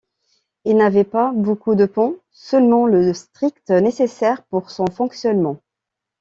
[0.65, 5.59] Il n'avait pas beaucoup de ponts, seulement le strict nécessaire pour son fonctionnement.